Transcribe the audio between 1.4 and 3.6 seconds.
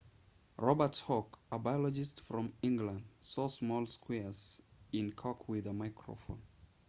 a biologist from england saw